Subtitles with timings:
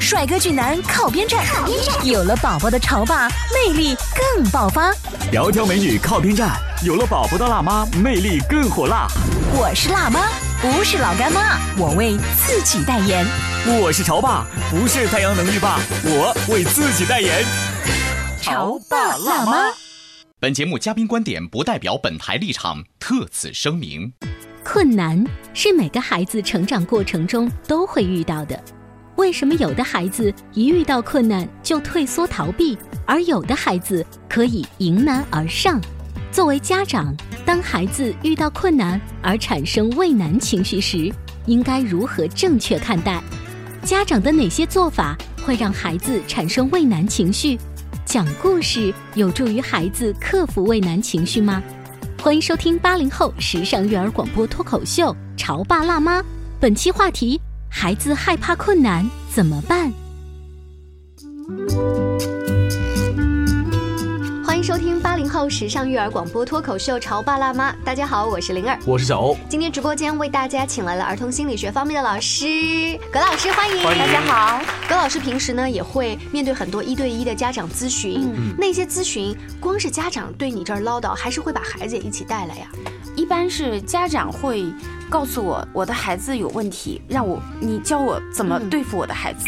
[0.00, 1.44] 帅哥俊男靠边站，
[2.04, 4.92] 有了宝宝的潮爸魅力更爆发。
[5.32, 9.08] 窈窕美女靠边站，有了宝宝的辣妈魅力更火辣。
[9.52, 10.28] 我是辣妈，
[10.60, 13.26] 不是老干妈，我为自己代言。
[13.80, 17.44] 我是潮爸，不是太阳能浴霸，我为自己代言。
[18.40, 19.72] 潮爸辣妈。
[20.38, 24.12] 本节目嘉宾观点不代表本台立场，特此声明。
[24.62, 28.60] 困难是每个孩子成长过程中都会遇到的。
[29.16, 35.80] 为什么有的孩子一遇到困难就退缩逃避，而有的孩子可以迎难而上？
[36.30, 41.10] 作为家长，当孩子遇到困难而产生畏难情绪时，
[41.46, 43.22] 应该如何正确看待？
[43.82, 47.58] 家长的哪些做法会让孩子产生畏难情绪？
[48.04, 51.62] 讲故事有助于孩子克服畏难情绪吗？
[52.22, 56.20] 欢迎收听八零后时尚育儿广播脱口秀《潮爸辣妈》，
[56.60, 57.40] 本期话题。
[57.68, 59.92] 孩子害怕困难怎么办？
[64.66, 67.70] 收听八零后时尚育儿广播脱口秀《潮爸辣妈》。
[67.84, 69.36] 大家好，我是灵儿，我是小欧。
[69.48, 74.60] 今天直播间为大家请来了儿童心理学方面的老师葛老师，欢迎，欢迎大家好。
[74.88, 82.66] 葛老师平时呢也会面对很多一对一的家长咨询，那些咨询光是家长对你这儿唠叨，还是会把孩子也一起带来呀？
[83.14, 84.66] 一般是家长会。
[85.08, 89.46] 告诉我我的孩子有问题，让我你教我怎么对付我的 孩子。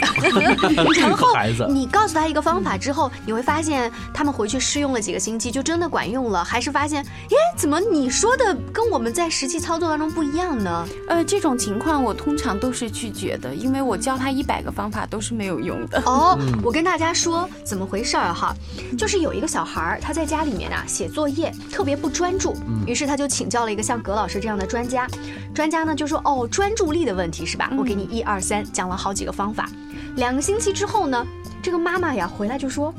[0.94, 10.86] 然后你告诉他一个方法之后，你会发现他们回去试用了几个星期，就真的管用了，还是发现，耶，怎么你说的跟我们在实际操作当中不一样呢？
[11.08, 15.98] 呃，这种情况我通常都是拒绝的，因为我教他一百个方法都是没有用的。
[16.04, 18.54] 哦，我跟大家说怎么回事儿哈，
[18.98, 22.54] 就是有一个小孩儿他在家里面啊写作业特别不专注，
[22.86, 25.08] 于是他就请教了一个像葛老师这样的专家。
[25.54, 27.72] 专家呢就说哦，专注力的问题是吧？
[27.78, 29.70] 我给你一二三讲了好几个方法。
[30.16, 31.26] 两个星期之后呢，
[31.62, 32.92] 这个妈妈呀回来就说，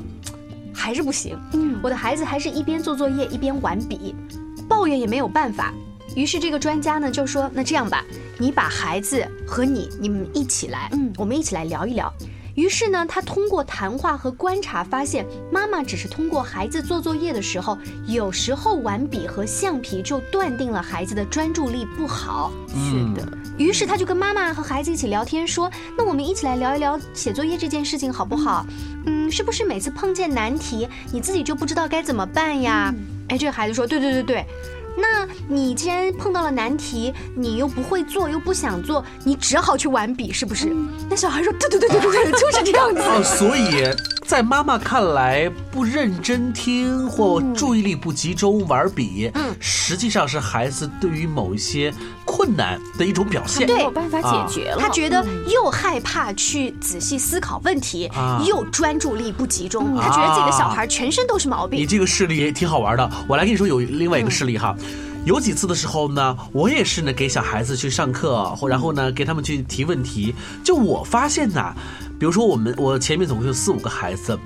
[0.80, 1.38] 还是不行。
[1.52, 4.14] 嗯，我的孩子还是一边做作业一边玩笔，
[4.66, 5.74] 抱怨也没有办法。
[6.16, 8.02] 于是这个专家呢就说，那这样吧，
[8.38, 12.12] 你把孩子和你你们一起来，嗯，我们一起来聊一聊。
[12.60, 22.52] 于是呢，他通过谈话和观察发现，妈妈只是通过孩子做作业的时候，有时候玩笔和橡皮，就断定了孩子的专注力不好。
[22.68, 23.26] 是的。
[23.56, 28.66] 于是他就跟妈妈和孩子一起聊天，说：“那我们一起来聊一聊写作业这件事情好不好？
[29.06, 32.94] 嗯，是不是每次碰见难题，你自己就不知道该怎么办呀？”
[33.28, 34.44] 哎，这个孩子说：“对对对对。”
[35.00, 40.74] 那你既然碰到了难题，你又不会做，又不想做，你只好去玩笔，是不是？
[41.08, 43.00] 那小孩说：对对对对对对，就是这样子。
[43.00, 43.84] 哦，所以
[44.26, 51.92] 在妈妈看来，不认真听或注意力不集中玩笔，嗯，实际上是孩子对于某一些
[52.30, 54.78] 困难的一种表现，没有办法解决了。
[54.78, 58.10] 他觉得又害怕去仔细思考问题，
[58.46, 61.80] 又专注力不集中，他觉得自己的小孩全身都是毛病。
[61.80, 64.74] 你这个事例也挺好玩的，我来跟你说有另外一个事例哈。
[65.26, 70.34] 有几次的时候呢，我也是呢给小孩子去上课，然后呢给他们去提问题。
[70.64, 71.74] 就我发现呐，
[72.18, 74.38] 比如说我们我前面总共有四五个孩子，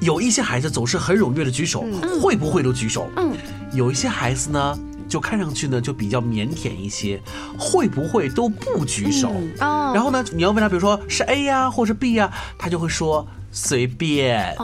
[0.00, 1.84] 有一些孩子总是很踊跃的举手，
[2.22, 3.08] 会不会都举手。
[3.16, 3.32] 嗯，
[3.72, 4.78] 有一些孩子呢，
[5.10, 7.20] 就看上去呢就比较腼腆一些，
[7.58, 9.30] 会不会都不举手。
[9.58, 13.26] 哦，然后呢，你要问他，比如说是 A 呀，或是 B 呀，他就会说。
[13.52, 14.54] 随便。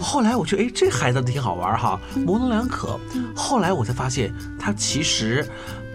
[0.00, 2.98] 后来我觉得，哎，这孩子挺好玩哈，模棱两可。
[3.36, 5.46] 后来我才发现，他其实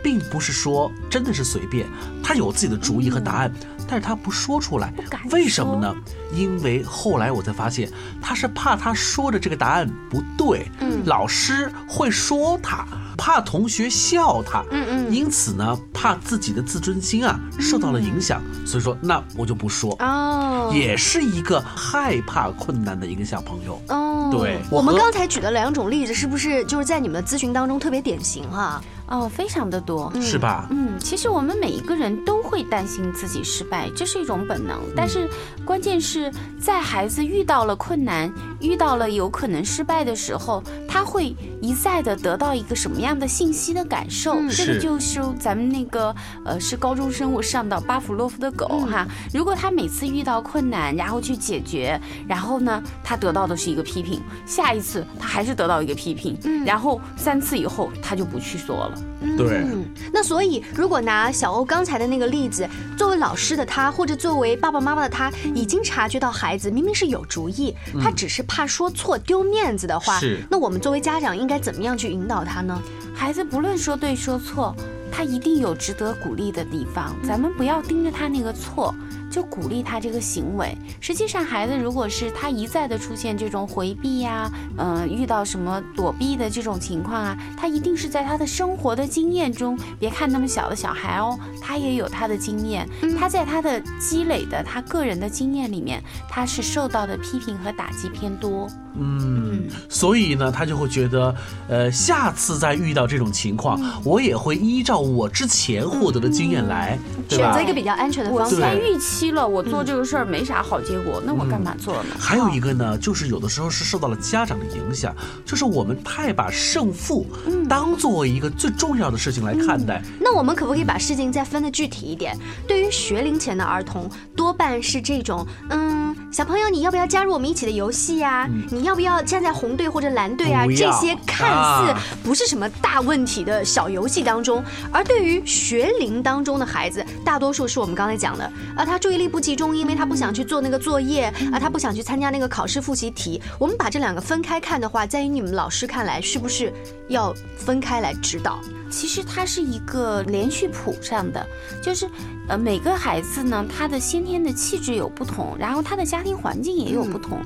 [0.03, 1.87] 并不是说真的是随便，
[2.21, 3.51] 他有自己的主意和答案，
[3.87, 4.93] 但是他不说出来。
[5.31, 5.91] 为什么呢？
[6.35, 7.89] 因为后来我才发现，
[8.21, 10.69] 他是怕他说的这个答案不对，
[11.05, 12.85] 老师会说他。
[13.17, 19.95] 怕同学笑他，嗯嗯，因此呢，怕自己的自尊心啊受到了影响，所以说那我就不说。
[19.99, 23.81] 哦，也是一个害怕困难的一个小朋友。
[23.89, 24.29] 哦。
[24.31, 28.81] 对，我们刚才举的两种例子，是不是就是在你们的咨询当中特别典型哈？
[29.07, 30.11] 哦，非常的多。
[30.21, 30.67] 是吧？
[30.69, 34.79] 嗯，其实我们每一个人都会担心自己失败，这是一种本能。
[34.95, 35.29] 但是
[35.65, 44.35] 关键是在孩子遇到了困难、遇到了有可能失败的时候，他会一再的得到一个什么样的信息的感受？
[44.35, 49.07] 嗯这个是就是咱们那个呃，是高中生，我上到巴甫洛夫的狗嗯哈。
[49.33, 58.94] 如果他每次遇到困难，然后去解决，然后呢，他得到的是一个批评，下一次他还是得到一个批评，嗯然后三次以后他就不去做了。
[59.37, 72.81] 对嗯，那所以如果拿小欧刚才的那个例子，作为老师的他，或者作为爸爸妈妈的他，已经察觉到孩子明明是有主意，他只是怕说错丢面子的话是，那我们作为家长应该怎么样去引导他呢？
[73.13, 74.75] 孩子不论说对说错，
[75.11, 77.15] 他一定有值得鼓励的地方。
[77.23, 78.93] 咱们不要盯着他那个错，
[79.35, 80.73] 就鼓励他这个行为。
[81.01, 92.87] 实际上，孩子如果是他一再的出现这种回避呀、呃，遇到什么躲避的这种情况啊，他一定是在他的生活的经验中，别看那么小的小孩哦，他也有他的经验，
[93.19, 98.69] 他在他的积累的他个人的经验里面，他是受到的批评和打击偏多。
[98.97, 101.35] 嗯，所以呢，他就会觉得，
[101.67, 106.97] 呃，下次再遇到这种情况，嗯我也会依照我之前获得的经验来，
[107.27, 107.65] 对吧选择一？
[107.65, 108.79] 个比较安全的方法我先。
[108.79, 112.15] 预期了，我做这个事儿没啥好结果，那我干嘛做呢？
[112.19, 117.25] 还有一个呢，就是有的时候是受到了家长的影响，就是我们太把胜负
[117.69, 120.01] 当作为一个最重要的事情来看待。
[120.19, 122.37] 那我们可不可以把事情再分得具体一点？
[122.67, 126.04] 对于学龄前的儿童，多半是这种，嗯，
[126.35, 130.65] 小朋友，你要不要加入我们一起的游戏呀、你要不要站在红队或者蓝队啊？
[130.67, 134.61] 这些看似啊不是什么大问题的小游戏当中，
[134.91, 138.43] 而对于学龄当中的孩子，大多数是我们刚才讲的，
[138.75, 143.41] 啊，他注意力不集中，因为他不想去做那个作业，啊，他不想去参加那个考试复习题。
[143.57, 146.69] 我们把这两个分开看的话，在于你们老师看来，是不是
[147.07, 148.59] 要分开来指导？
[148.89, 151.45] 其实它是一个连续谱上的，
[151.81, 152.07] 就是
[152.47, 157.39] 呃每个孩子呢，他的先天的气质有不同，然后他的家庭环境也有不同。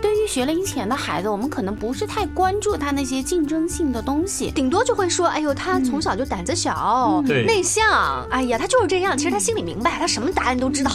[0.00, 4.50] 对于学龄前的孩子，我们可能不是太关注他那些竞争性的东西。
[4.50, 9.16] 顶多就会说，哎呦，他从小就胆子小、对内向，哎呀，他就是这样。
[9.16, 10.90] 其实他心里明白，他什么答案都知道。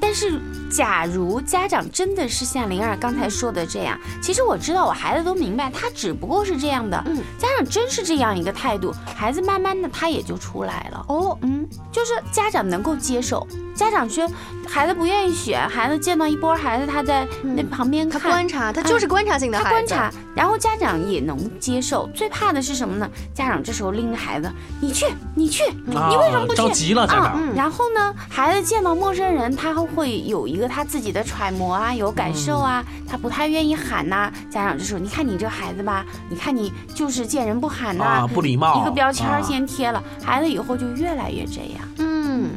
[0.00, 7.00] 但是，假如家长真的是像灵儿刚才说的这样，其实我知道我孩子都明白，他只不过是这样的。
[7.06, 11.04] 嗯家长真是这样一个态度，孩子慢慢的他也就出来了。
[11.08, 13.46] 哦，嗯，就是家长能够接受。
[13.74, 14.28] 家长说
[14.66, 19.70] 孩子不愿意选，孩子见到一波孩子，他在那旁边看他，观察，他就是观察性的孩子。
[19.70, 22.08] 他观察，然后家长也能接受。
[22.14, 23.08] 最怕的是什么呢？
[23.34, 24.50] 家长这时候拎着孩子，
[24.80, 25.64] 你去，你去，
[25.94, 26.56] 啊你为什么不去？
[26.56, 27.54] 着急了，家啊长。
[27.54, 41.80] 然后呢，孩子见到陌生人，他会有一个他自己的揣摩啊，有感受啊，他不太愿意喊呐、家长就说：“你看你这孩子吧，你看你就是见人不喊呐、啊，不礼貌，一个标签先贴了，孩子以后就越来越这样。
[41.98, 42.50] 嗯，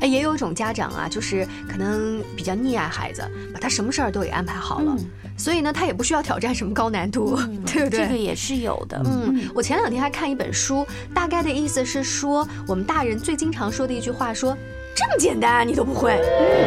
[0.00, 8.00] 哎，也有一种家长啊，就是可能比较溺爱孩子，把他什么事儿都给安排好了，嗯所以呢，他也不需要挑战什么高难度，对不对？
[8.00, 9.00] 这个也是有的。
[9.06, 14.56] 嗯，我前两天还看一本书，大概的意思是说，我们大人最经常说的一句话说。
[14.92, 16.20] 这么简单你都不会，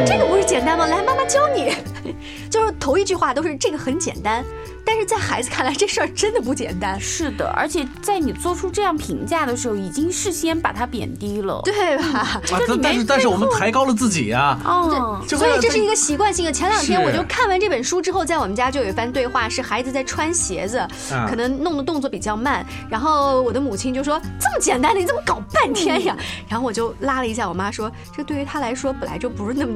[0.04, 0.86] 这个不是简单吗？
[0.86, 1.72] 来，妈妈教你。
[2.50, 4.42] 就是头一句话都是这个很简单，
[4.84, 11.60] 但是在孩子看来这事儿真的不简单，是的，而且在你做出这样评价的时候，已经事先把它贬低了。
[11.64, 12.40] 对吧？
[12.68, 16.52] 但但是但是我们抬高了自己啊，哦，所以这是一个习惯性的。
[16.52, 26.16] 前两天我就看完这本书之后，在我们家就有一番对话，是孩子在穿鞋子，啊可能弄的动作比较慢，然后我的母亲就说：“这么简单的，你怎么搞半天呀？”
[26.48, 29.72] 然后我就拉了一下我妈说：“这对于他来说本来就不是那么，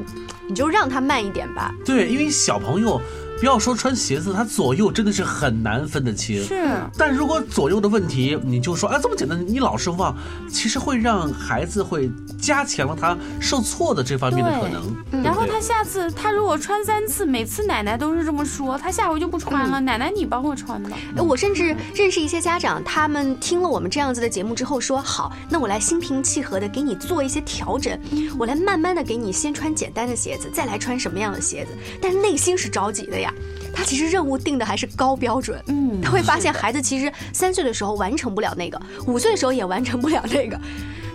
[0.47, 1.73] 你就让他慢一点吧。
[1.83, 3.01] 对，因为小朋友
[3.39, 6.43] 不要说穿鞋子，他左右真的是很难分得清。
[6.43, 6.67] 是。
[6.97, 10.15] 但如果左右的问题，你就说啊这么简单，你老是忘，
[10.51, 14.81] 其实会让孩子会加强了他受挫的这方面的可能。
[15.11, 19.79] 对对然后他下次他如果穿三次，每次奶奶都是这么说，他下回就不穿了。
[19.79, 20.89] 奶奶你帮我穿吧。
[21.15, 27.97] 呃我甚至认识一些家长，他们听了我们这样子的节目之后说：“好，那我来心平气和的给你做一些调整，
[28.37, 33.28] 我来慢慢的给你先穿简单的鞋子，再来穿什么样的鞋子。”但内心是着急的呀，
[33.73, 35.61] 他其实任务定的还是高标准。
[35.67, 40.59] 嗯他会发现孩子其实三岁的时候完成不了那个，五岁的时候也完成不了那个，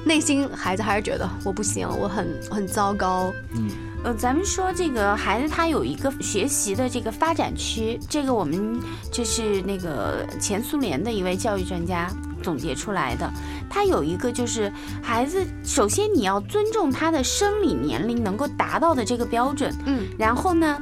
[0.04, 3.32] 内心孩子还是觉得我不行，我很很糟糕。
[3.54, 3.70] 嗯
[4.04, 8.78] 呃，咱们说这个孩子他有一个学习的这个发展区，这个我们
[9.10, 12.10] 就是那个前苏联的一位教育专家
[12.42, 13.32] 总结出来的。
[13.70, 14.70] 他有一个就是
[15.02, 20.78] 孩子，首先你要尊重他的生理年龄能够达到的这个标准，嗯，然后呢，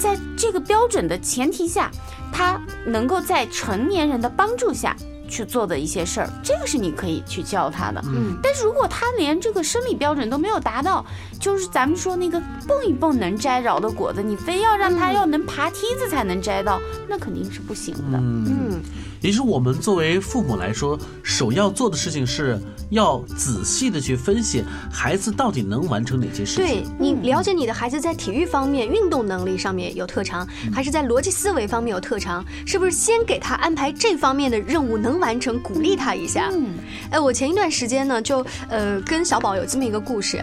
[0.00, 1.90] 在这个标准的前提下，
[2.32, 4.96] 他能够在成年人的帮助下。
[5.30, 8.02] 去做的一些事儿，这个是你可以去教他的。
[8.08, 11.06] 嗯，但是如果他连这个生理标准都没有达到，
[11.38, 18.18] 就是咱们说那个蹦一蹦能摘着的果子，你非要让他要能爬梯子才能摘到，那肯定是不行的。
[18.18, 18.82] 嗯，
[19.20, 22.58] 也就是我们作为父母来说，首要做的事情是
[22.90, 26.64] 要仔细的去分析孩子到底能完成哪些事情。
[26.64, 32.44] 对你了解你的孩子在体育方面、运动能力上面有特长，还是在逻辑思维方面有特长？
[32.64, 36.48] 是不是先给他安排这方面的任务能完成，鼓励他一下？
[36.52, 36.68] 嗯，
[37.10, 40.42] 哎，我前一段时间呢，就呃跟小宝有这么一个故事。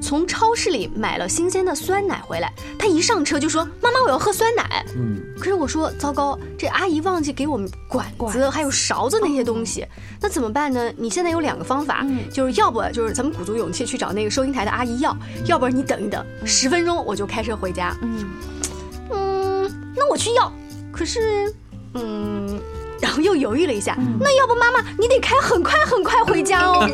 [0.00, 9.86] 从超市里买了新鲜的酸奶回来，他一上车就说：“妈妈，我要喝酸奶。”嗯，可是我说：“糟糕，这阿姨忘记给我们管子 还有勺子那些东西，
[10.20, 10.92] 那怎么办呢？
[10.96, 17.96] 你现在有两个方法，嗯就是要不就是咱们鼓足勇气去找那个收银台的阿姨要，要不然你等一等，十分钟我就开车回家。
[18.02, 18.24] 嗯，
[19.10, 20.52] 嗯，那我去要，
[20.92, 21.52] 可是，
[21.94, 22.60] 嗯。”
[23.00, 26.88] 然后又犹豫了一下，那要不妈妈你得开很快很快回家哦。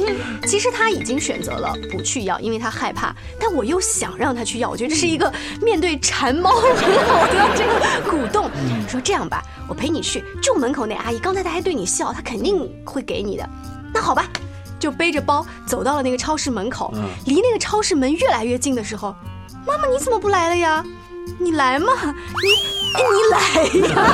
[0.46, 3.14] 其实他已经选择了不去要，因为他害怕。
[3.40, 5.32] 但我又想让他去要，我觉得这是一个
[5.62, 6.72] 面对馋猫很
[7.06, 8.50] 好的这个鼓动。
[8.88, 13.48] 说这样吧，我陪你去，就门口那阿姨，刚才她还对你笑，她肯定会给你的。
[13.94, 14.24] 那好吧，
[14.78, 16.92] 就背着包走到了那个超市门口，
[17.24, 19.14] 离那个超市门越来越近的时候，
[19.66, 20.84] 妈妈你怎么不来了呀？
[21.38, 22.52] 你来嘛，你
[22.94, 23.38] 哎你来
[23.88, 24.04] 呀！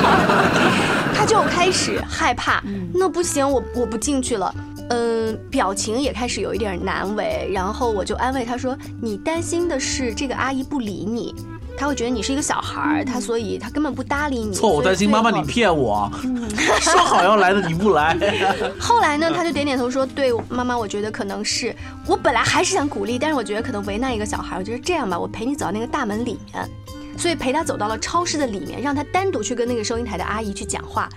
[1.13, 4.53] 他就开始害怕，那不行，我我不进去了。
[4.89, 11.33] 嗯，表情也开始有一点难为，然后我就安慰他说：“你担心的是这个阿姨不理你，
[11.77, 16.11] 她会觉得你是一个小孩儿，她所以她根本不搭理你。”错，我担心妈妈你骗我，
[16.81, 18.15] 说好要来的你不来。
[18.77, 21.73] 后来呢，他就点点头说：“对，妈妈，我觉得可能是
[22.05, 26.69] 我本来还是想鼓励，但是我觉得可能为难一个小孩，我觉得这样吧，我陪你走到那个大门里面。”
[27.17, 31.07] 所以陪他走到了超市的里面，让他单独去跟那个收银台的阿姨去讲话。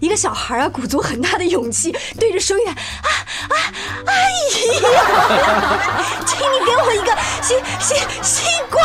[0.00, 3.08] 一个小孩啊，鼓足很大的勇气，对着收银台啊
[3.50, 3.56] 啊，
[4.06, 4.50] 阿姨，
[6.26, 8.82] 请你给我一个吸吸吸管。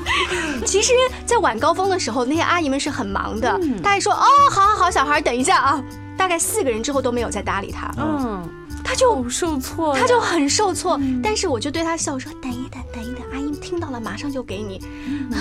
[0.64, 0.92] 其实，
[1.26, 3.58] 在晚高峰的时候，那些阿姨们是很忙的。
[3.82, 5.82] 大爷说：“哦，好好好，小孩等一下啊。”
[6.16, 8.46] 大概四个人之后都没有再搭理他，嗯，
[8.84, 11.00] 他就受挫呀，他就很受挫。
[11.22, 12.52] 但是我就对他笑说：“等
[13.70, 14.82] 听到了，马上就给你。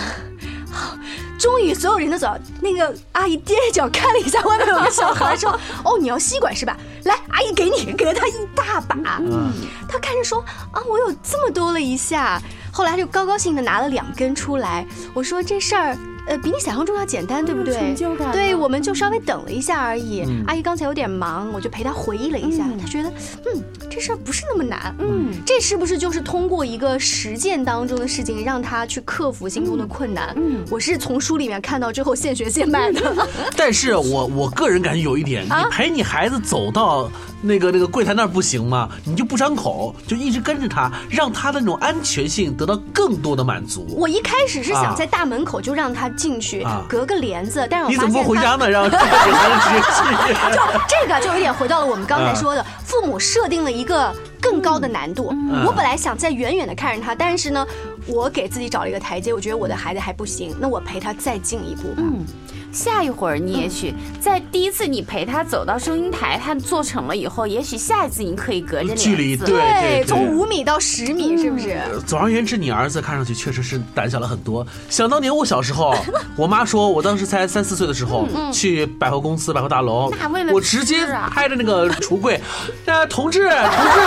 [0.72, 0.96] 好，
[1.40, 2.32] 终于所有人都走，
[2.62, 5.52] 那个阿姨踮着脚看了一下外面有个小孩，说：
[5.84, 6.78] “哦，你要吸管是吧？
[7.06, 9.52] 来，阿姨给你，给了他一大把。”嗯，
[9.90, 12.40] 他看着说：“啊，我有这么多了一下。”
[12.72, 14.86] 后来就高高兴的拿了两根出来。
[15.16, 15.98] 我说：“这事儿。”
[16.30, 17.74] 呃，比你想象中要简单，对不对？
[17.74, 20.24] 成就感对，我们就稍微等了一下而已。
[20.28, 23.10] 嗯阿姨刚才有点忙，我就陪她回忆了一下，嗯她觉得，
[23.46, 24.96] 嗯，这事儿不是那么难。
[25.00, 30.34] 嗯，这是不是就是通过一个实践当中的事情，让她去克服心中的困难？
[30.38, 33.02] 嗯我是从书里面看到之后现学现卖的。
[33.58, 37.10] 但是我我个人感觉有一点，你陪你孩子走到
[37.42, 38.88] 那个那个柜台那儿不行吗？
[39.04, 43.88] 你就不张口，就一直跟着他，让他的那种安全性得到更多的满足。
[43.98, 48.68] 我一开始是啊想在大门口就让他进去，啊隔个帘子，但是我你怎么发现他不回家呢？
[48.70, 49.06] 让给孩
[49.50, 50.34] 子直接去。
[50.52, 55.30] 就这个就有点回到了我们刚才说的，父母设定了一个更高的难度。
[55.32, 57.66] 嗯我本来想在远远的看着他，但是呢，
[58.06, 61.98] 我给自己找了一个台阶，我觉得我的孩子还不行，那我陪他再进一步吧。
[61.98, 62.26] 嗯，
[62.72, 71.80] 下一会儿你也许在第一次你陪他走到收银台，他做成了以后，也许下一次你可以隔着距离对对从五米到十米，是不是？
[72.06, 74.66] 总而言之，你儿子看上去确实是胆小了很多。
[74.90, 75.96] 想当年我小时候，
[76.38, 82.40] 我妈说我当时才三四岁的时候，去百货公司、百货大楼那为了，我直接拍着那个橱柜，
[82.86, 84.00] 呃，同志，同志，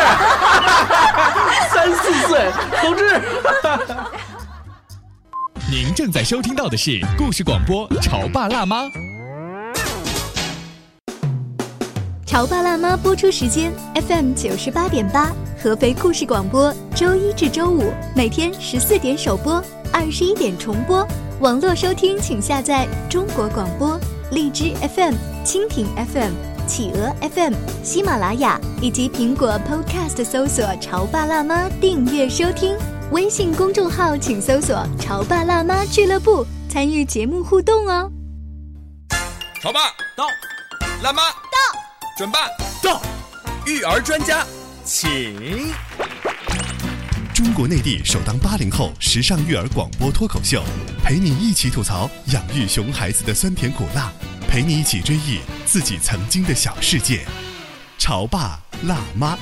[1.72, 2.50] 三四岁，
[2.80, 3.20] 同志。
[5.72, 8.82] 您正在收听到的是故事广播《潮爸辣妈》。
[12.26, 21.08] 《潮爸辣妈》播出时间：FM 九十八点八，合肥故事广播，周一至周五每天十四点首播，二十一点重播。
[21.40, 23.98] 网络收听请下载中国广播、
[24.32, 26.32] 荔枝 FM、蜻蜓 FM、
[26.66, 32.76] 企鹅 FM、喜马拉雅以及苹果 Podcast 搜索“潮爸辣妈”订阅收听。
[33.12, 38.10] 微信公众号请搜索“潮爸辣妈俱乐部”，参与节目互动哦。
[39.60, 39.80] 潮爸
[40.16, 40.24] 到，
[41.02, 41.78] 辣妈到，
[42.16, 42.48] 准爸
[42.82, 43.02] 到，
[43.66, 44.46] 育儿专家，
[44.82, 45.36] 请。
[47.34, 50.64] 中国内地首档八零后时尚育儿广播脱口秀，
[51.04, 54.10] 陪你一起吐槽养育熊孩子的酸甜苦辣，
[54.48, 57.26] 陪你一起追忆自己曾经的小世界。
[57.98, 59.38] 潮爸辣妈。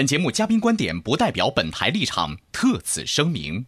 [0.00, 3.62] 本节目嘉宾观点不代表本台立场，特此声明。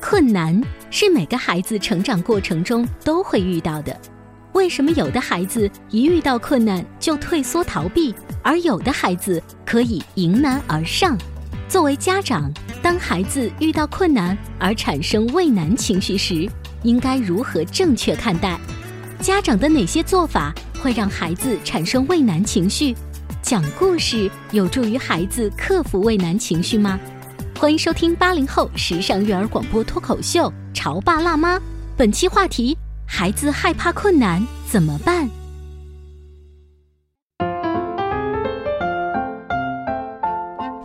[0.00, 0.58] 困难
[0.90, 3.94] 是每个孩子成长过程中都会遇到的，
[4.54, 11.18] 为什么有的孩子一遇到困难就退缩逃避，而有的孩子可以迎难而上？
[11.68, 12.50] 作为家长，
[12.80, 16.48] 当孩子遇到困难而产生畏难情绪时，
[16.82, 18.58] 应该如何正确看待？
[19.20, 20.50] 家长的哪些做法
[20.80, 22.96] 会让孩子产生畏难情绪？
[23.42, 26.98] 讲故事有助于孩子克服畏难情绪吗？
[27.58, 31.56] 欢迎收听八零后时尚育儿广播脱口秀《潮爸辣妈》，
[31.96, 32.76] 本期话题：
[33.06, 35.28] 孩子害怕困难怎么办？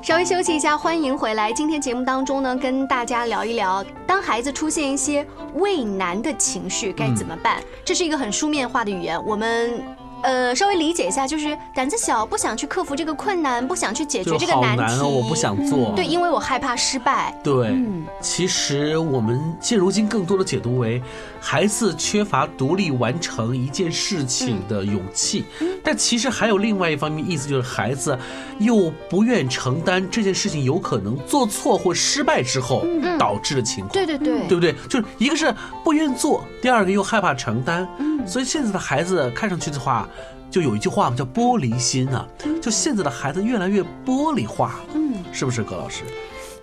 [0.01, 1.53] 稍微休息一下，欢迎回来。
[1.53, 7.61] 今天节目当中呢，跟大家聊一聊，当孩子出现一些畏难的情绪该怎么办？
[7.85, 9.98] 这是一个很书面化的语言，我们。
[10.21, 14.83] 呃，稍微理解一下，就是胆子小，不想去克服这个困难，不想去解决这个难题。
[14.83, 15.93] 难我不想做。
[15.95, 17.33] 对，因为我害怕失败。
[17.43, 17.73] 对，
[18.21, 21.01] 其实我们现如今更多的解读为，
[21.39, 25.45] 孩子缺乏独立完成一件事情的勇气。
[25.83, 28.17] 但其实还有另外一方面意思，就是孩子
[28.59, 32.85] 又不愿承担这件事情有可能做错或失败之后
[33.17, 33.93] 导致的情况。
[33.93, 34.75] 对对对，对不对？
[34.89, 37.87] 就是一个是不愿做，第二个又害怕承担。
[38.27, 40.07] 所以现在的孩子看上去的话。
[40.49, 42.27] 就有一句话嘛，叫玻璃心啊。
[42.61, 46.03] 就现在的孩子越来越玻璃化，嗯，是不是葛老师？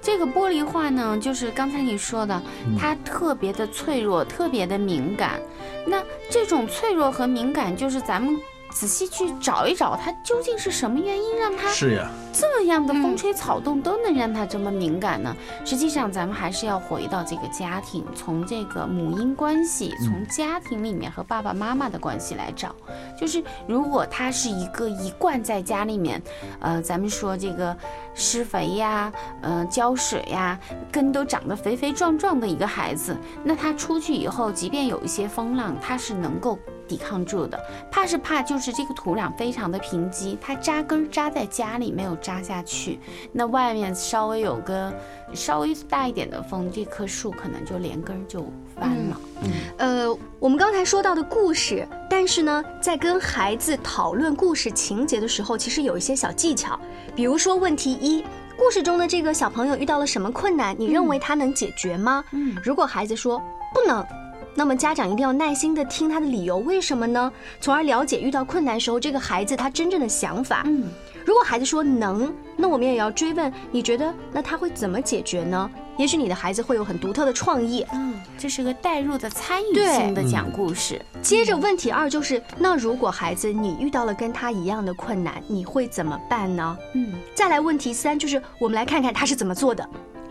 [0.02, 2.42] 这个玻璃化呢，就是刚才你说的，
[2.78, 5.40] 他特别的脆弱，特别的敏感。
[5.86, 8.36] 那这种脆弱和敏感，就是咱们。
[8.78, 15.35] 仔细去找一找，他究竟是什么原因让他是呀这样的风吹草动都能让他这么敏感呢？
[15.64, 22.76] 实际上，咱们还是要回到这个家庭，从这个母婴关系，从家庭里面和爸爸妈妈的关系来找。
[23.18, 26.23] 就是如果他是一个一贯在家里面，
[26.61, 27.75] 呃，咱们说这个
[28.16, 30.58] 施肥呀，呃，浇水呀，
[30.90, 36.58] 根都长得肥肥壮壮的一个孩子，那他出去以后，即便有一些风浪，他是能够。
[36.88, 37.58] 抵抗住的，
[37.90, 43.00] 怕是怕就是这个土壤非常的贫瘠，它扎根扎在家里没有扎下去，
[43.32, 44.94] 那外面稍微有个
[45.35, 48.46] 稍微大一点的风，这棵树可能就连根就
[48.78, 49.21] 翻了。
[49.42, 56.78] 嗯，呃，我们刚才说到的故事，但是呢，在跟孩子讨论故事情节的时候，其实有一些小技巧，
[57.15, 58.25] 比如说问题一，
[58.56, 60.75] 故事中的这个小朋友遇到了什么困难？
[60.78, 62.25] 你认为他能解决吗？
[62.32, 63.43] 嗯，如果孩子说
[63.75, 64.04] 不能。
[64.58, 67.30] 那么家长一定要耐心的听他的理由，为什么呢？
[67.60, 70.62] 从而了解遇到困难时候这个孩子他真正的想法。
[70.65, 70.84] 嗯，
[71.26, 75.69] 如果孩子说能，那我们也要追问，你觉得那他会怎么解决呢？
[75.99, 77.84] 也许你的孩子会有很独特的创意。
[77.93, 81.04] 嗯，这是个代入的参与性的讲故事。
[81.21, 86.78] 接着问题二就是，那如果孩子你遇到了跟他一样的困难，你会怎么办呢？
[86.95, 89.84] 嗯，再来问题三就是，我们来看看他是怎么做的。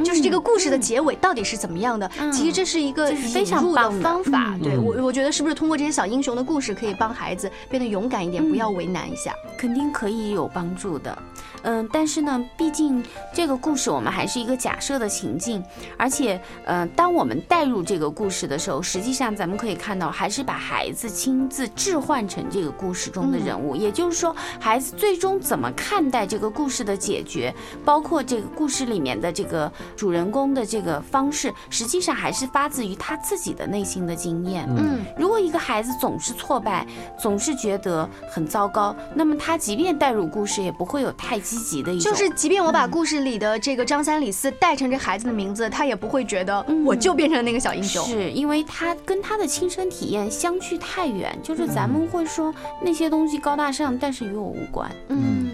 [0.03, 2.10] 就是这个故事的结尾到底是怎么样的？
[2.31, 4.58] 其实这是一个非常的方法。
[4.62, 9.34] 对我，我觉得是不是通过这些小英雄的故事，可以帮孩子变得勇敢一点，不要为难一下？
[9.58, 11.17] 肯定可以有帮助的。
[11.63, 13.03] 嗯，但是呢，毕竟
[13.34, 15.63] 这个故事我们还是一个假设的情境，
[15.97, 23.75] 而且，呃，当我们带入这个故事的时候，实际上咱们可以看到，还是把孩子亲自置换成这个故事中的人物。
[23.75, 27.53] 也就是说，孩子最终怎么看待这个故事的解决，
[27.84, 34.65] 包括这个故事里面的这个主人公的这个方式，实际上还是发自于他自己的内心的经验。
[34.69, 36.85] 嗯，如果一个孩子总是挫败，
[37.19, 42.11] 总是觉得很糟糕，那么他即便带入故事，也不会有太积极的一种。
[42.11, 48.05] 就是，即便我把故事里的这个张三李四带成这孩子的名字，他也不会觉得我就变成了那个小英雄。
[48.05, 51.37] 是因为他跟他的亲身体验相距太远。
[51.43, 54.89] 就是咱们会说那些东西高大上，但是与我无关。
[55.09, 55.49] 嗯。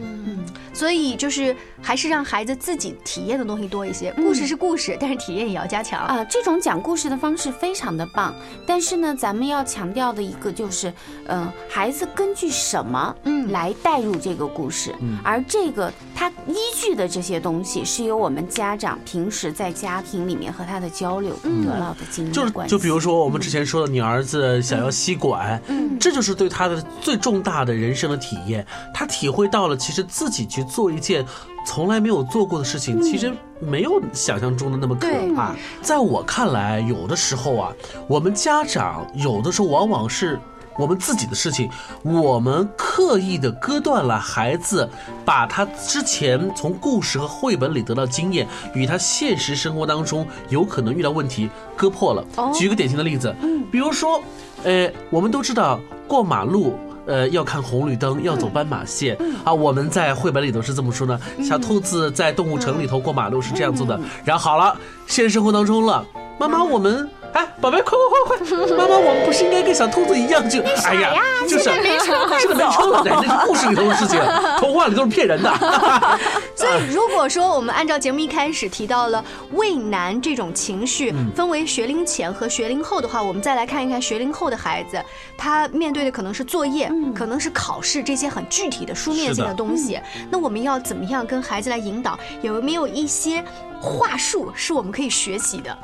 [0.81, 4.11] 所以就是还是让孩子自己体验的东西多一些。
[4.13, 6.23] 故事是故事，但是体验也要加强啊。
[6.23, 8.33] 这种讲故事的方式非常的棒，
[8.65, 10.91] 但是呢，咱们要强调的一个就是，
[11.27, 22.71] 嗯，孩子根据什么嗯来带入这个故事，而这个他依据的这些东西是由我们家长平时在家庭里面和他的交流得到的经验关系。
[22.71, 30.65] 就就比如说我们之前说的，你儿子想要吸管，嗯，这就是对他的最重大的人生的体验，他体会到了其实自己去。
[30.73, 31.25] 做一件
[31.65, 35.53] 从来没有做过的事情，其实没有想象中的那么可怕。
[35.81, 37.71] 在我看来，有的时候啊，
[38.07, 40.39] 我们家长有的时候往往是
[40.79, 41.69] 我们自己的事情，
[42.01, 44.89] 我们刻意的割断了孩子，
[45.23, 52.25] 把他之前从故事和绘本里得到经验，与他现实生活当中有可能遇到问题割破了。
[52.53, 53.36] 举个典型的例子，
[53.71, 54.19] 比如说，
[54.63, 56.73] 呃，我们都知道过马路。
[57.05, 59.53] 呃，要看红绿灯，要走斑马线啊！
[59.53, 63.99] 我们在绘本里头是这么说的：小兔子在动物城里头过马路是这样做的。
[64.23, 64.75] 然后好了，
[65.07, 66.05] 现实生活当中了，
[66.39, 68.77] 妈妈，我们哎，宝贝，快快快快！
[68.77, 70.61] 妈妈，我们不是应该跟小兔子一样就？
[70.85, 71.13] 哎呀，
[71.47, 74.19] 就是没车快这个没车了，这是故事里头的事情，
[74.57, 75.49] 童话里都是骗人的。
[76.55, 85.01] 所以，如果说我们按照节目一开始提到了畏难这种情绪分为学龄前和学龄后的话，我们再来看一看学龄后的孩子，
[85.37, 89.99] 他面对的可能是作业，可能是考试这些很具体的书面性的东西。
[90.29, 92.19] 那我们要怎么样跟孩子来引导？
[92.41, 93.43] 有没有一些
[93.79, 95.75] 话术是我们可以学习的？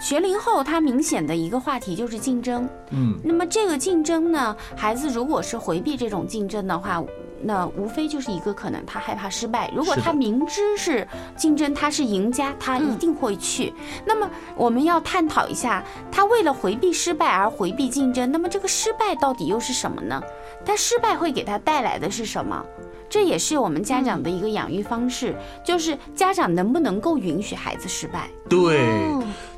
[0.00, 2.68] 学龄后，他明显的一个话题就是竞争。
[2.90, 7.02] 嗯，那么这个竞争呢，孩子如果是回避这种竞争的话，
[7.40, 9.70] 那无非就是一个可能，他害怕失败。
[9.74, 13.72] 如果他明知是竞争，他是赢家，他一定会去。
[14.04, 20.22] 那么我们要探讨一下，他为了回避失败而回避竞争，那么这个失败到底又是什么呢？
[20.64, 22.64] 他失败会给他带来的是什么？
[23.10, 28.28] 这也是我们家长的一个养育方式，就是家长能不能够允许孩子失败？
[28.48, 28.90] 对。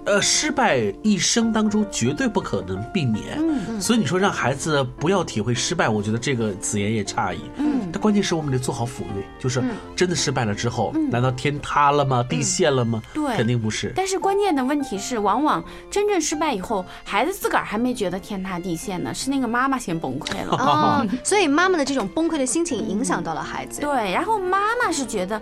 [0.07, 9.63] 呃，失败一生当中绝对不可能避免，嗯，所以你说让孩子不要体会失败，我觉得这个子言也诧异，嗯，但关键是我们得做好抚育，就是
[9.95, 12.25] 真的失败了之后，难道天塌了吗？
[12.29, 13.03] 地陷了吗？
[13.13, 13.93] 对，肯定不是。
[13.95, 23.81] 但是关键的问题是，往往真正失败以后，孩子自个儿还没觉得天塌地陷呢，是那个妈妈先崩溃了 哦，所以妈妈的这种崩溃的心情影响到了孩子。
[23.81, 25.41] 对，然后妈妈是觉得，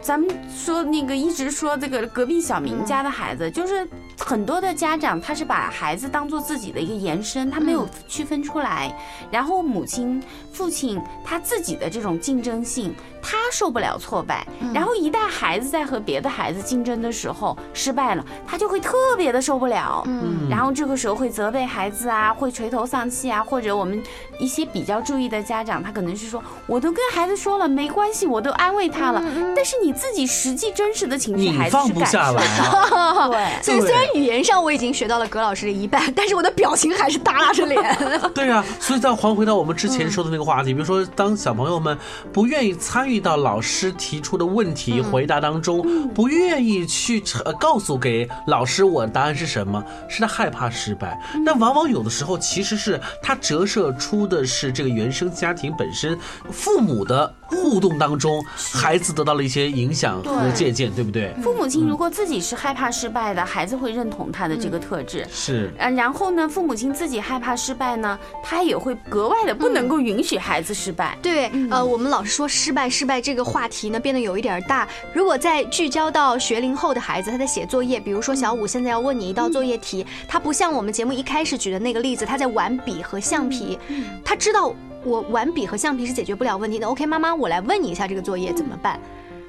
[0.00, 3.88] 咱们说那个一直说这个隔壁小明家的孩子就是。
[4.24, 8.96] 很多的家长他是把孩子当做自己的一个延伸，他没有区分出来。
[9.32, 14.46] 然后母亲、父亲他自己的这种竞争性，他受不了挫败。
[14.74, 20.02] 然后一旦孩子在和别的孩子竞争的时候失败了，他就会特别的受不了。
[20.06, 24.02] 嗯，然后这个时候会责备孩子啊，会垂头丧气啊，或者我们
[24.38, 29.22] 一些比较注意的家长，他可能是说，我都跟孩子说了没关系，我都安慰他了。
[29.56, 33.30] 但是你自己实际真实的情绪，孩子是感受不的。
[33.30, 34.02] 对，所以虽然。
[34.14, 37.80] 语言上我已经学到了葛老师的一半，但是我的表情还是耷拉着脸。
[38.34, 41.96] 对啊，所以再还回到我们之前说的那个话题，比如说当小朋友们
[42.30, 47.22] 不愿意参与到老师提出的问题回答当中，不愿意去
[47.60, 51.20] 告诉给老师我答案是什么，是他害怕失败。
[51.44, 56.18] 那往往有的时候其实是他折射出的是这个原生家庭本身
[56.50, 61.34] 父母的互动当中，孩子得到了一些影响和借鉴，对不对？
[61.42, 64.12] 父母亲如果自己是害怕失败的，孩子会认。
[64.12, 71.16] 同他的这个特质是，嗯，然后呢，父母亲自己害怕失败呢，他也会格外的不能够允许孩子失败。
[71.22, 74.86] 对，呃，我们老是说失败，失败这个话题呢变得有一点大。
[75.14, 83.78] 如果再聚焦到学龄后的孩子，他在写作业，比如说小五现在要问你一道作业题，他不像我们节目一开始举的那个例子，他在玩笔和橡皮，
[84.22, 86.86] 他知道我玩笔和橡皮是解决不了问题的。
[86.86, 89.00] OK，妈妈，我来问你一下这个作业怎么办？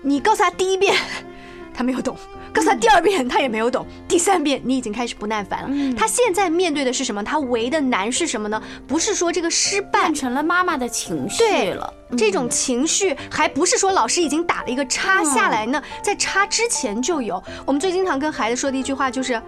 [0.02, 0.96] 你告诉他第一遍。
[1.76, 2.16] 他没有懂，
[2.54, 5.96] 告诉他第二遍他也没有懂，第三遍你已经开始不耐烦了。
[5.98, 7.24] 他现在面对的是什么？
[7.24, 8.62] 他为的难是什么呢？
[8.86, 17.44] 不是说这个失败变成了妈妈的情绪了，这种情绪还不是说老师已经打了一个叉下来呢，在叉之前就有。
[17.66, 19.42] 我们最经常跟孩子说的一句话就是。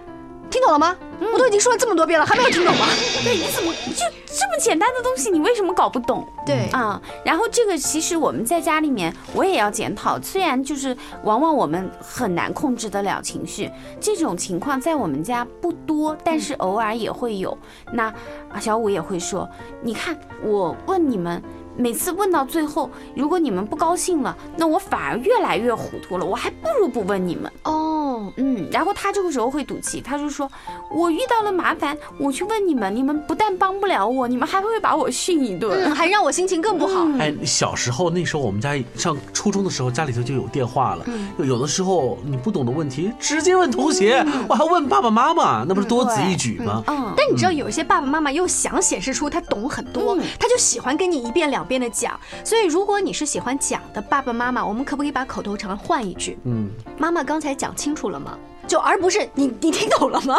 [0.50, 0.96] 听懂了吗？
[1.32, 2.86] 我都已经说了这么多遍了，还没有听懂吗？
[3.24, 6.26] 对，你怎么就这么简单的东西，你为什么搞不懂？
[6.44, 10.20] 对啊，然后这个其实我们在家里面，我也要检讨。
[10.20, 17.56] 虽然就是往往我们很难控制得了情绪，这种情况在我们家不多，但是偶尔也会有。
[17.92, 18.12] 那
[18.60, 19.48] 小五也会说，
[19.82, 21.42] 你看我问你们。
[21.76, 26.24] 每次问到最后，如果你们不高兴了，那我反而越来越糊涂了。
[26.24, 28.32] 我还不如不问你们哦。
[28.38, 30.50] 嗯，然后他这个时候会赌气，他就说
[30.90, 41.04] ：“我遇到了麻烦，我去问你们，你们不但帮不了我，你们还会把我训一顿，还让我心情更不好。”哎，小时候那时候我们家上初中的时候，家里头就有电话了。
[41.38, 46.82] 有的时候你不懂的问题，直接问同学，我还问爸爸妈妈，那不是多此一举吗？
[46.86, 47.12] 嗯。
[47.16, 51.65] 但你知道，有一些爸爸妈妈又想显示出他懂很多，他就喜欢跟你一遍两。
[51.66, 56.38] 边的讲，所以如果你是喜欢讲的爸爸妈妈，我们可不可以把口头禅换一句？
[56.44, 58.38] 嗯，妈妈刚才讲清楚了吗？
[58.66, 60.38] 就而不是你你听懂了吗？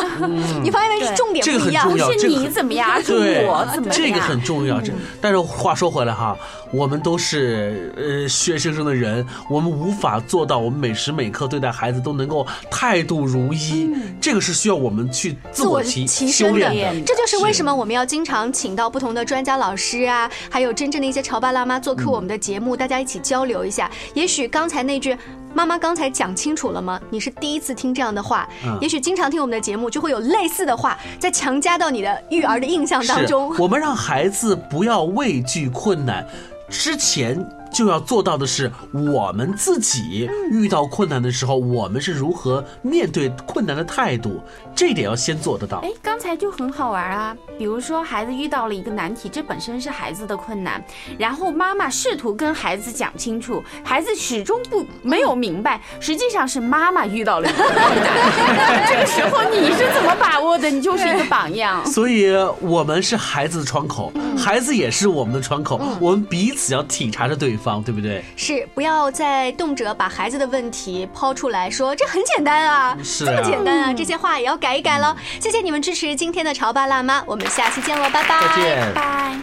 [0.62, 3.14] 你发现没重点不一样，不是你怎么样，是
[3.46, 3.96] 我怎么样？
[3.96, 4.82] 这个很重要。
[4.82, 6.38] 这但是话说回来哈，
[6.72, 13.90] 我们都是呃学生生的人，我们无法做到我们每时每刻对待孩子都能够态度如一。
[14.20, 17.02] 这个是需要我们去自我提修炼的。
[17.06, 23.90] 这就是为什么我们要经常请到不同的专家老师啊，还有真正的一些潮爸辣妈做客我们的节目，大家一起交流一下。
[24.14, 25.18] 也许刚才那句。
[25.54, 27.00] 妈妈刚才讲清楚了吗？
[27.10, 28.48] 你是第一次听这样的话，
[28.80, 33.56] 也许经常听我们的节目，就会有类似的话在强加到你的育儿的印象当中。
[33.58, 36.26] 我们让孩子不要畏惧困难。
[36.70, 44.42] 之前就要做到的是，我们自己遇到困难的时候，我们是如何面对困难的态度，
[44.76, 45.80] 这点要先做得到。
[45.80, 50.84] 哎，刚才就很好玩啊，比如说孩子遇到了一个难题，这本身是孩子的困难，
[51.18, 58.88] 然后妈妈试图跟孩子讲清楚，孩子始终不没有明白，实际上是妈妈遇到了一个困难。
[58.88, 60.70] 这个时候你是怎么把握的？
[60.70, 61.86] 你就是一个榜样。
[61.88, 68.24] 所以，我们是孩子的窗口，孩子也是我们的窗口，我们彼此要体察着对方，对不对？
[68.36, 75.16] 是，不要再动辄把孩子的问题抛出来说，这很简单啊，是这么啊简单啊，这些话也要改一改了。
[75.40, 78.48] 谢谢你们支持今天的潮爸辣妈，我们下期见喽，拜拜。
[78.48, 78.94] 再见。
[78.94, 79.40] 拜。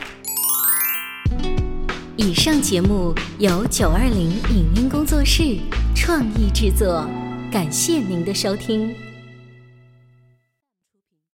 [2.16, 5.59] 以上节目由九二零影音工作室
[5.94, 7.05] 创意制作，
[7.50, 8.94] 感谢您的收听。